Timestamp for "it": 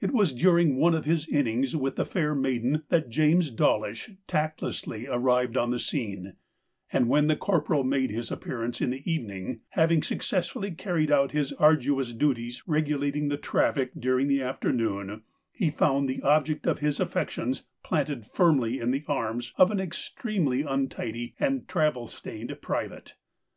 0.00-0.12